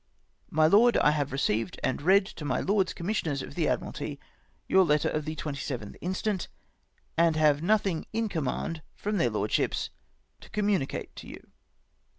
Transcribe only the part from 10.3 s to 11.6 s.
to communi cate to you.